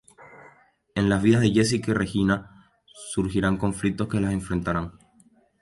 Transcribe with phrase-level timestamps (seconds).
[0.95, 2.65] En las vidas de Jessica y Regina
[3.11, 4.93] surgirán conflictos que las enfrentarán.